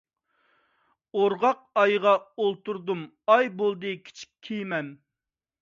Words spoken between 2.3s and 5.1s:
ئولتۇردۇم، ئاي بولدى كىچىك كېمەم.